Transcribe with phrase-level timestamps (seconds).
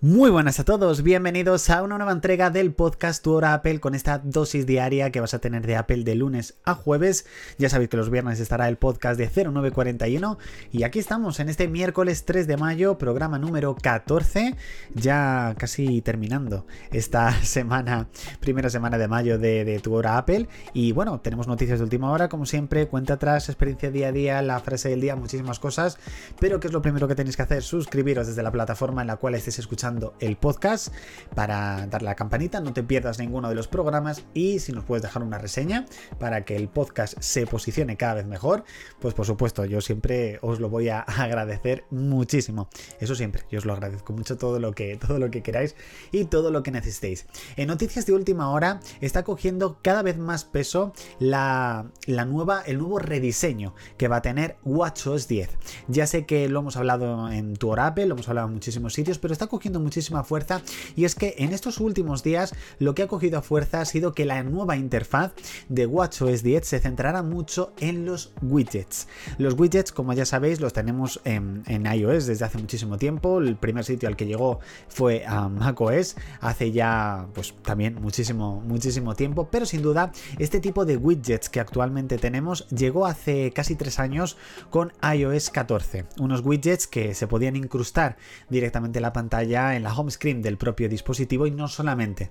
[0.00, 3.96] Muy buenas a todos, bienvenidos a una nueva entrega del podcast Tu Hora Apple con
[3.96, 7.26] esta dosis diaria que vas a tener de Apple de lunes a jueves.
[7.58, 10.38] Ya sabéis que los viernes estará el podcast de 0941
[10.70, 14.54] y aquí estamos en este miércoles 3 de mayo, programa número 14,
[14.94, 18.06] ya casi terminando esta semana,
[18.38, 20.46] primera semana de mayo de, Tu Hora Apple.
[20.74, 24.42] Y bueno, tenemos noticias de última hora, como siempre, cuenta atrás, experiencia día a día,
[24.42, 25.98] la frase del día, muchísimas cosas.
[26.38, 27.64] Pero ¿qué es lo primero que tenéis que hacer?
[27.64, 29.87] Suscribiros desde la plataforma en la cual estéis escuchando
[30.20, 30.92] el podcast
[31.34, 34.84] para darle a la campanita, no te pierdas ninguno de los programas y si nos
[34.84, 35.86] puedes dejar una reseña
[36.18, 38.64] para que el podcast se posicione cada vez mejor,
[39.00, 42.68] pues por supuesto yo siempre os lo voy a agradecer muchísimo.
[43.00, 45.74] Eso siempre, yo os lo agradezco mucho todo lo que, todo lo que queráis
[46.12, 47.26] y todo lo que necesitéis.
[47.56, 52.78] En noticias de última hora está cogiendo cada vez más peso la, la nueva, el
[52.78, 55.50] nuevo rediseño que va a tener WatchOS 10.
[55.88, 59.18] Ya sé que lo hemos hablado en tu Apple, lo hemos hablado en muchísimos sitios,
[59.18, 60.62] pero está cogiendo muchísima fuerza
[60.96, 64.24] y es que en estos últimos días lo que ha cogido fuerza ha sido que
[64.24, 65.32] la nueva interfaz
[65.68, 69.08] de WatchOS 10 se centrará mucho en los widgets.
[69.38, 73.38] Los widgets, como ya sabéis, los tenemos en, iOS desde hace muchísimo tiempo.
[73.38, 79.14] El primer sitio al que llegó fue a macOS hace ya pues también muchísimo muchísimo
[79.14, 83.98] tiempo, pero sin duda este tipo de widgets que actualmente tenemos llegó hace casi tres
[83.98, 84.36] años
[84.70, 86.06] con iOS 14.
[86.18, 88.16] Unos widgets que se podían incrustar
[88.48, 92.30] directamente en la pantalla en la home screen del propio dispositivo y no solamente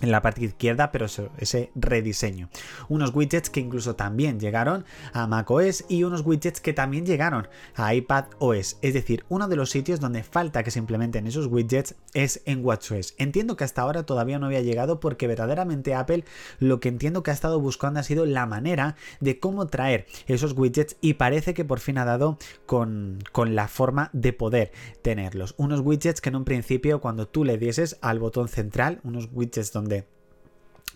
[0.00, 2.48] en la parte izquierda, pero ese rediseño.
[2.88, 7.94] Unos widgets que incluso también llegaron a macOS y unos widgets que también llegaron a
[7.94, 8.78] iPadOS.
[8.82, 12.64] Es decir, uno de los sitios donde falta que se implementen esos widgets es en
[12.64, 13.14] WatchOS.
[13.18, 16.24] Entiendo que hasta ahora todavía no había llegado porque verdaderamente Apple
[16.58, 20.52] lo que entiendo que ha estado buscando ha sido la manera de cómo traer esos
[20.56, 25.54] widgets y parece que por fin ha dado con, con la forma de poder tenerlos.
[25.58, 29.72] Unos widgets que en un principio cuando tú le dieses al botón central, unos widgets
[29.72, 30.11] donde donde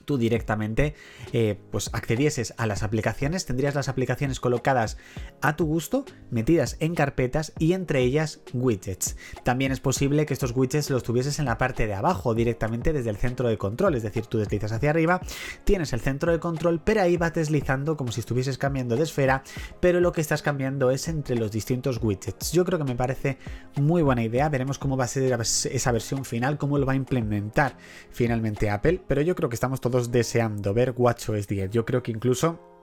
[0.07, 0.95] tú directamente
[1.33, 4.97] eh, pues accedieses a las aplicaciones, tendrías las aplicaciones colocadas
[5.43, 9.17] a tu gusto, metidas en carpetas y entre ellas widgets.
[9.45, 13.11] También es posible que estos widgets los tuvieses en la parte de abajo, directamente desde
[13.11, 15.21] el centro de control, es decir, tú deslizas hacia arriba,
[15.65, 19.43] tienes el centro de control, pero ahí vas deslizando como si estuvieses cambiando de esfera,
[19.81, 22.53] pero lo que estás cambiando es entre los distintos widgets.
[22.53, 23.39] Yo creo que me parece
[23.75, 26.97] muy buena idea, veremos cómo va a ser esa versión final, cómo lo va a
[26.97, 27.77] implementar
[28.11, 31.71] finalmente Apple, pero yo creo que estamos todos deseando ver WatchOS 10.
[31.71, 32.76] Yo creo que incluso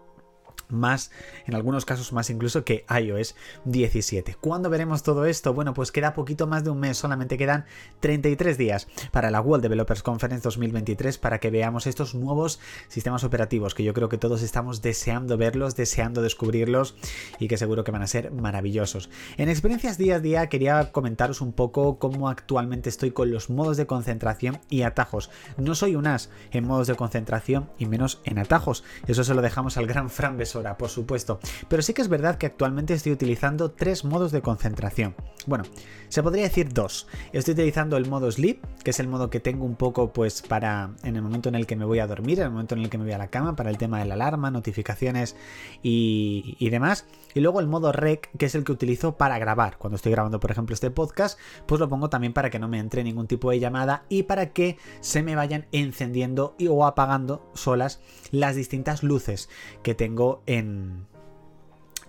[0.74, 1.12] más,
[1.46, 3.36] en algunos casos más incluso que iOS
[3.66, 4.36] 17.
[4.42, 5.54] ¿Cuándo veremos todo esto?
[5.54, 7.66] Bueno, pues queda poquito más de un mes, solamente quedan
[8.00, 13.74] 33 días para la World Developers Conference 2023 para que veamos estos nuevos sistemas operativos
[13.74, 16.96] que yo creo que todos estamos deseando verlos, deseando descubrirlos
[17.40, 19.10] y que seguro que van a ser maravillosos.
[19.38, 23.78] En experiencias día a día quería comentaros un poco cómo actualmente estoy con los modos
[23.78, 25.30] de concentración y atajos.
[25.58, 28.84] No soy un as en modos de concentración y menos en atajos.
[29.08, 30.38] Eso se lo dejamos al gran Fran
[30.78, 35.16] Por supuesto, pero sí que es verdad que actualmente estoy utilizando tres modos de concentración.
[35.46, 35.66] Bueno,
[36.08, 37.08] se podría decir dos.
[37.34, 40.92] Estoy utilizando el modo sleep, que es el modo que tengo un poco pues para
[41.04, 42.90] en el momento en el que me voy a dormir, en el momento en el
[42.90, 45.36] que me voy a la cama, para el tema de la alarma, notificaciones
[45.82, 47.06] y demás.
[47.34, 49.78] Y luego el modo rec, que es el que utilizo para grabar.
[49.78, 52.80] Cuando estoy grabando, por ejemplo, este podcast, pues lo pongo también para que no me
[52.80, 57.50] entre ningún tipo de llamada y para que se me vayan encendiendo y, o apagando
[57.54, 58.02] solas
[58.32, 59.50] las distintas luces
[59.84, 61.08] que tengo en,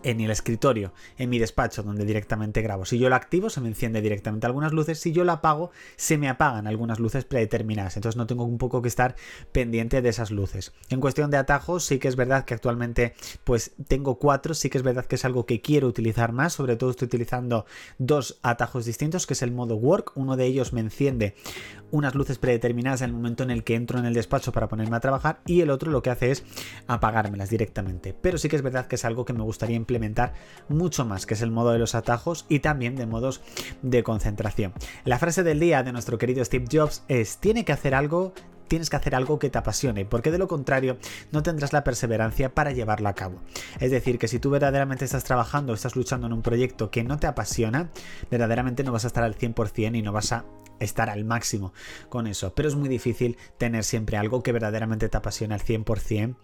[0.05, 2.85] en el escritorio, en mi despacho, donde directamente grabo.
[2.85, 5.01] Si yo lo activo, se me enciende directamente algunas luces.
[5.01, 7.97] Si yo lo apago, se me apagan algunas luces predeterminadas.
[7.97, 9.17] Entonces no tengo un poco que estar
[9.51, 10.73] pendiente de esas luces.
[10.91, 13.15] En cuestión de atajos, sí que es verdad que actualmente
[13.45, 14.55] pues tengo cuatro.
[14.55, 16.53] Sí que es verdad que es algo que quiero utilizar más.
[16.53, 17.65] Sobre todo estoy utilizando
[17.99, 20.13] dos atajos distintos, que es el modo work.
[20.17, 21.35] Uno de ellos me enciende
[21.91, 24.97] unas luces predeterminadas en el momento en el que entro en el despacho para ponerme
[24.97, 26.45] a trabajar y el otro lo que hace es
[26.89, 28.15] apagármelas directamente.
[28.21, 30.35] Pero sí que es verdad que es algo que me gustaría implementar implementar
[30.69, 33.41] mucho más, que es el modo de los atajos y también de modos
[33.83, 34.73] de concentración.
[35.05, 38.33] La frase del día de nuestro querido Steve Jobs es, tiene que hacer algo
[38.67, 40.97] tienes que hacer algo que te apasione, porque de lo contrario
[41.31, 43.39] no tendrás la perseverancia para llevarlo a cabo.
[43.79, 47.19] Es decir, que si tú verdaderamente estás trabajando, estás luchando en un proyecto que no
[47.19, 47.91] te apasiona,
[48.31, 50.45] verdaderamente no vas a estar al 100% y no vas a
[50.81, 51.73] estar al máximo
[52.09, 52.55] con eso.
[52.55, 56.37] Pero es muy difícil tener siempre algo que verdaderamente te apasione al 100%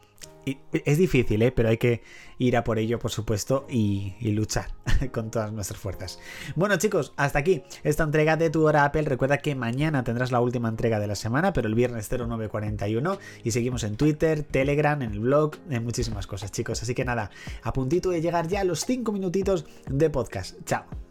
[0.72, 1.52] es difícil, ¿eh?
[1.52, 2.02] pero hay que
[2.38, 4.70] ir a por ello, por supuesto, y, luchar
[5.12, 6.18] con todas nuestras fuerzas.
[6.56, 9.02] Bueno, chicos, hasta aquí esta entrega de tu hora Apple.
[9.02, 13.18] Recuerda que mañana tendrás la última entrega de la semana, pero el viernes 0941.
[13.44, 16.82] Y seguimos en Twitter, Telegram, en el blog, en muchísimas cosas, chicos.
[16.82, 17.30] Así que nada,
[17.62, 20.56] a puntito de llegar ya a los 5 minutitos de podcast.
[20.64, 21.09] Chao.